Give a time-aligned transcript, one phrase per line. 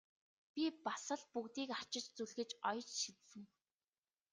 [0.53, 3.41] Би бас л бүгдийг арчиж зүлгэж оёж шидсэн!